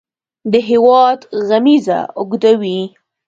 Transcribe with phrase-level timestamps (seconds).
[0.51, 2.79] د هیواد غمیزه اوږدوي.